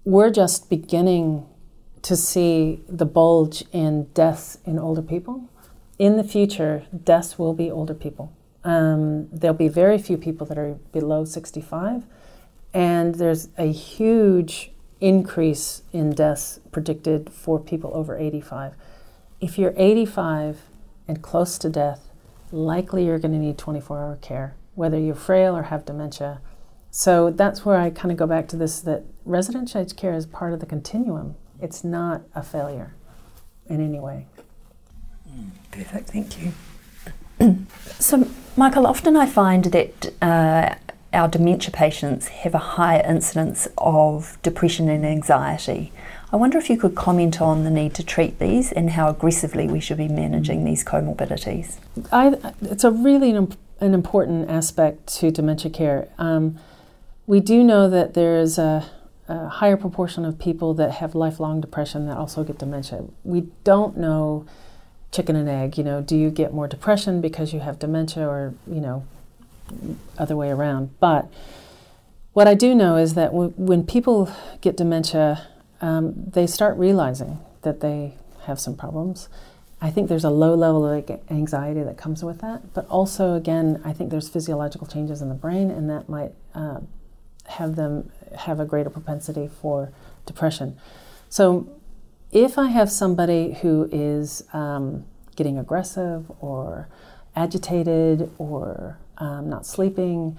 [0.05, 1.47] we're just beginning
[2.03, 5.45] to see the bulge in deaths in older people.
[5.99, 8.33] In the future, deaths will be older people.
[8.65, 12.05] Um, there'll be very few people that are below 65,
[12.73, 18.75] and there's a huge increase in deaths predicted for people over 85.
[19.41, 20.63] If you're 85
[21.09, 22.11] and close to death,
[22.53, 26.41] likely you're going to need 24 hour care, whether you're frail or have dementia
[26.91, 30.27] so that's where I kind of go back to this that residential aged care is
[30.27, 31.37] part of the continuum.
[31.61, 32.95] It's not a failure
[33.67, 34.27] in any way.
[35.71, 36.53] Perfect, thank you.
[37.99, 40.75] so, Michal, often I find that uh,
[41.13, 45.93] our dementia patients have a higher incidence of depression and anxiety.
[46.33, 49.67] I wonder if you could comment on the need to treat these and how aggressively
[49.67, 51.77] we should be managing these comorbidities.
[52.13, 56.09] I, it's a really an, an important aspect to dementia care.
[56.19, 56.59] Um,
[57.31, 58.91] we do know that there is a,
[59.29, 63.05] a, higher proportion of people that have lifelong depression that also get dementia.
[63.23, 64.47] We don't know
[65.13, 68.55] chicken and egg, you know, do you get more depression because you have dementia or,
[68.67, 69.05] you know,
[70.19, 70.99] other way around.
[70.99, 71.33] But
[72.33, 74.29] what I do know is that w- when people
[74.61, 75.47] get dementia,
[75.81, 78.15] um, they start realizing that they
[78.47, 79.29] have some problems.
[79.81, 83.81] I think there's a low level of anxiety that comes with that, but also, again,
[83.85, 86.81] I think there's physiological changes in the brain, and that might uh,
[87.51, 89.93] have them have a greater propensity for
[90.27, 90.79] depression.
[91.29, 91.69] So,
[92.33, 96.89] if I have somebody who is um, getting aggressive or
[97.35, 100.39] agitated or um, not sleeping,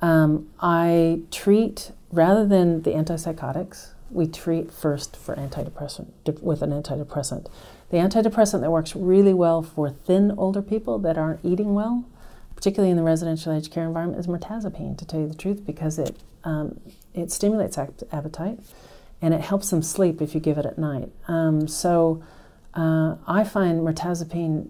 [0.00, 3.90] um, I treat rather than the antipsychotics.
[4.10, 6.10] We treat first for antidepressant
[6.42, 7.46] with an antidepressant.
[7.90, 12.04] The antidepressant that works really well for thin older people that aren't eating well
[12.62, 15.98] particularly in the residential aged care environment, is mirtazapine, to tell you the truth, because
[15.98, 16.80] it, um,
[17.12, 18.60] it stimulates appetite
[19.20, 21.10] and it helps them sleep if you give it at night.
[21.26, 22.22] Um, so
[22.74, 24.68] uh, I find mirtazapine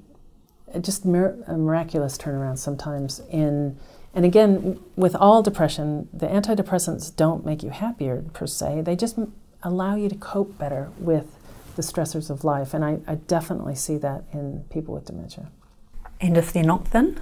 [0.80, 3.78] just mir- a miraculous turnaround sometimes in
[4.14, 9.18] and again with all depression the antidepressants don't make you happier per se they just
[9.62, 11.36] allow you to cope better with
[11.76, 15.50] the stressors of life and I, I definitely see that in people with dementia
[16.22, 17.20] and if they're not thin?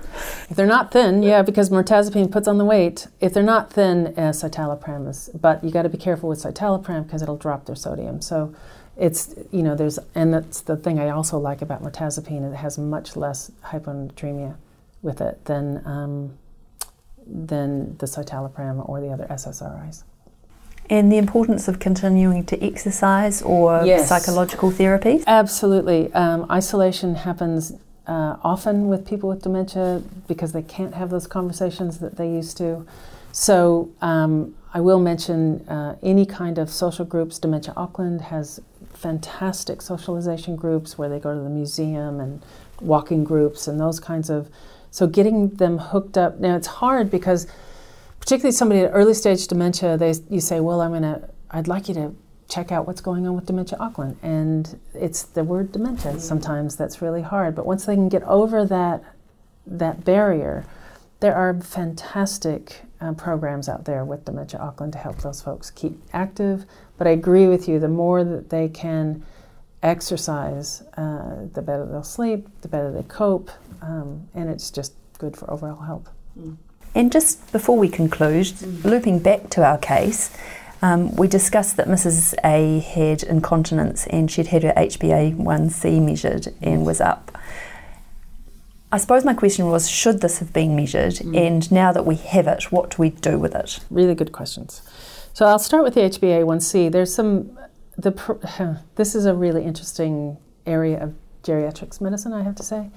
[0.51, 3.07] If they're not thin, yeah, because mirtazapine puts on the weight.
[3.21, 7.05] If they're not thin, uh, citalopram is, but you got to be careful with citalopram
[7.05, 8.21] because it'll drop their sodium.
[8.21, 8.55] So
[8.97, 12.53] it's you know there's and that's the thing I also like about mirtazapine.
[12.53, 14.57] It has much less hyponatremia
[15.03, 16.39] with it than um,
[17.27, 20.03] than the citalopram or the other SSRIs.
[20.91, 24.09] And the importance of continuing to exercise or Yes.
[24.09, 25.23] psychological therapies.
[25.27, 27.73] Absolutely, um, isolation happens
[28.11, 32.57] uh, often with people with dementia because they can't have those conversations that they used
[32.57, 32.85] to.
[33.31, 37.39] So um, I will mention uh, any kind of social groups.
[37.39, 38.59] Dementia Auckland has
[38.95, 42.43] fantastic socialization groups where they go to the museum and
[42.81, 44.49] walking groups and those kinds of.
[44.91, 46.41] So getting them hooked up.
[46.41, 47.47] Now it's hard because,
[48.19, 51.95] particularly somebody at early stage dementia, they you say, well, I'm gonna, I'd like you
[51.95, 52.13] to
[52.51, 56.19] check out what's going on with Dementia Auckland, and it's the word dementia.
[56.19, 59.03] Sometimes that's really hard, but once they can get over that
[59.67, 60.65] that barrier,
[61.21, 66.01] there are fantastic uh, programs out there with Dementia Auckland to help those folks keep
[66.13, 66.65] active.
[66.99, 69.25] But I agree with you, the more that they can
[69.83, 75.37] exercise, uh, the better they'll sleep, the better they cope, um, and it's just good
[75.37, 76.11] for overall health.
[76.95, 80.37] And just before we conclude, looping back to our case,
[80.83, 82.35] um, we discussed that Mrs.
[82.45, 87.37] A had incontinence and she'd had her HbA1c measured and was up.
[88.93, 91.21] I suppose my question was should this have been measured?
[91.21, 93.79] And now that we have it, what do we do with it?
[93.91, 94.83] Really good questions.
[95.33, 96.91] So I'll start with the HbA1c.
[96.91, 97.57] There's some
[97.97, 102.91] the this is a really interesting area of geriatrics medicine, I have to say.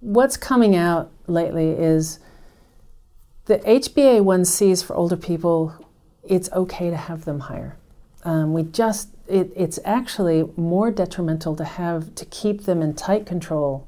[0.00, 2.18] What's coming out lately is
[3.46, 5.74] the HbA1cs for older people.
[6.28, 7.76] It's okay to have them higher.
[8.24, 13.26] Um, we just it, it's actually more detrimental to have to keep them in tight
[13.26, 13.86] control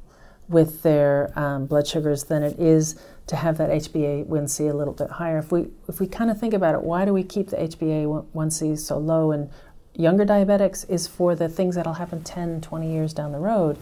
[0.48, 5.10] with their um, blood sugars than it is to have that HbA1c a little bit
[5.10, 5.38] higher.
[5.38, 8.78] If we if we kind of think about it, why do we keep the HbA1c
[8.78, 9.50] so low in
[9.94, 10.88] younger diabetics?
[10.88, 13.76] Is for the things that'll happen 10, 20 years down the road.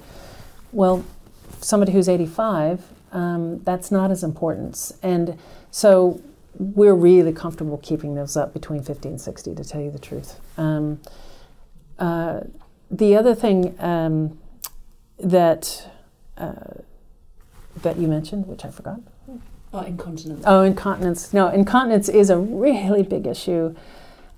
[0.72, 1.04] Well,
[1.60, 2.82] somebody who's 85,
[3.12, 5.38] um, that's not as important, and
[5.70, 6.20] so
[6.58, 10.40] we're really comfortable keeping those up between 50 and 60, to tell you the truth.
[10.56, 11.00] Um,
[11.98, 12.40] uh,
[12.90, 14.38] the other thing um,
[15.18, 15.90] that
[16.36, 16.54] uh,
[17.82, 19.00] that you mentioned, which I forgot.
[19.72, 20.44] Oh, incontinence.
[20.46, 21.32] Oh, incontinence.
[21.34, 23.74] No, incontinence is a really big issue.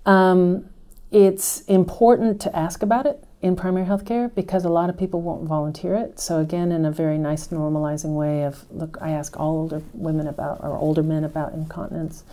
[0.06, 0.68] Um,
[1.10, 5.20] it's important to ask about it in primary health care because a lot of people
[5.20, 6.18] won't volunteer it.
[6.18, 10.26] So, again, in a very nice normalizing way of, look, I ask all older women
[10.26, 12.24] about, or older men about incontinence.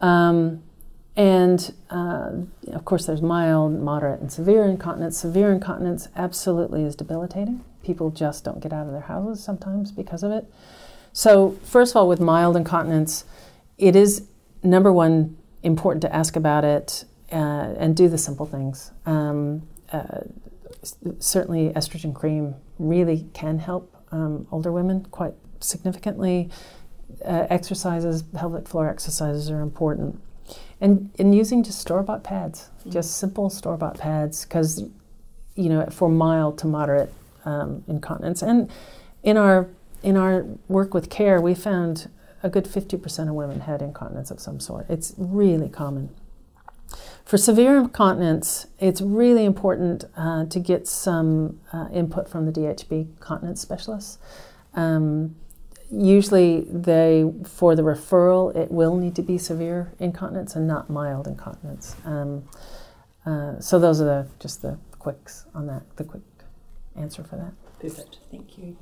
[0.00, 0.62] Um,
[1.14, 2.32] and uh,
[2.72, 5.18] of course, there's mild, moderate, and severe incontinence.
[5.18, 7.64] Severe incontinence absolutely is debilitating.
[7.84, 10.46] People just don't get out of their houses sometimes because of it.
[11.12, 13.24] So, first of all, with mild incontinence,
[13.76, 14.26] it is
[14.62, 18.90] number one important to ask about it uh, and do the simple things.
[19.04, 19.62] Um,
[19.92, 20.22] uh,
[21.18, 26.50] certainly, estrogen cream really can help um, older women quite significantly.
[27.24, 30.20] Uh, exercises, pelvic floor exercises are important.
[30.80, 34.82] And, and using just store bought pads, just simple store bought pads, because,
[35.54, 37.10] you know, for mild to moderate
[37.44, 38.42] um, incontinence.
[38.42, 38.70] And
[39.22, 39.68] in our,
[40.02, 42.10] in our work with care, we found
[42.42, 44.86] a good 50% of women had incontinence of some sort.
[44.88, 46.10] It's really common.
[47.24, 53.20] For severe incontinence, it's really important uh, to get some uh, input from the DHB
[53.20, 54.18] continence specialists.
[54.74, 55.36] Um,
[55.90, 61.26] usually, they for the referral, it will need to be severe incontinence and not mild
[61.26, 61.94] incontinence.
[62.04, 62.48] Um,
[63.24, 65.82] uh, so those are the just the quicks on that.
[65.96, 66.22] The quick
[66.96, 67.52] answer for that.
[67.78, 68.18] Perfect.
[68.30, 68.76] Thank you.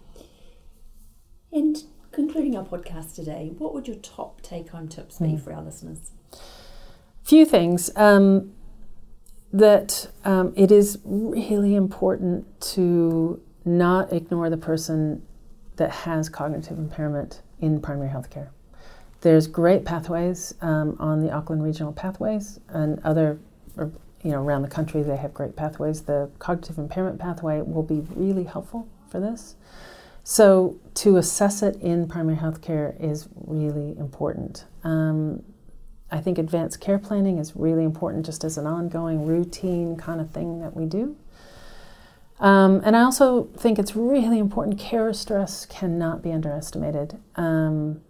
[1.52, 5.62] And concluding our podcast today, what would your top take home tips be for our
[5.62, 6.12] listeners?
[7.30, 8.52] Few things um,
[9.52, 15.22] that um, it is really important to not ignore the person
[15.76, 18.50] that has cognitive impairment in primary health care.
[19.20, 23.38] There's great pathways um, on the Auckland Regional Pathways and other,
[23.76, 23.92] or,
[24.24, 26.02] you know, around the country they have great pathways.
[26.02, 29.54] The cognitive impairment pathway will be really helpful for this.
[30.24, 34.64] So to assess it in primary health care is really important.
[34.82, 35.44] Um,
[36.10, 40.30] I think advanced care planning is really important just as an ongoing routine kind of
[40.30, 41.16] thing that we do.
[42.40, 44.78] Um, and I also think it's really important.
[44.78, 47.18] Care stress cannot be underestimated.
[47.36, 48.00] Um,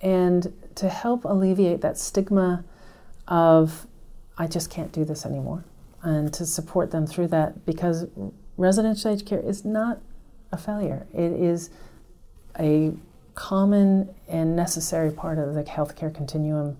[0.00, 2.64] and to help alleviate that stigma
[3.28, 3.86] of,
[4.36, 5.64] I just can't do this anymore,
[6.02, 8.06] and to support them through that because
[8.56, 9.98] residential aged care is not
[10.52, 11.06] a failure.
[11.14, 11.70] It is
[12.58, 12.92] a
[13.34, 16.76] common and necessary part of the healthcare continuum.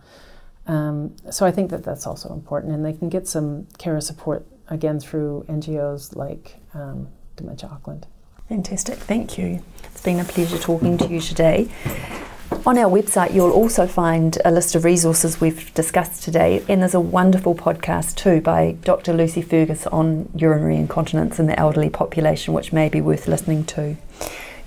[0.66, 4.46] Um, so I think that that's also important, and they can get some care support
[4.68, 8.06] again through NGOs like um, Dementia Auckland.
[8.48, 9.62] Fantastic, thank you.
[9.84, 11.68] It's been a pleasure talking to you today.
[12.64, 16.94] On our website, you'll also find a list of resources we've discussed today, and there's
[16.94, 19.12] a wonderful podcast too by Dr.
[19.12, 23.96] Lucy Fergus on urinary incontinence in the elderly population, which may be worth listening to.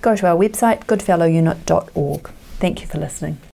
[0.01, 2.29] Go to our website, goodfellowunit.org.
[2.59, 3.39] Thank you for listening.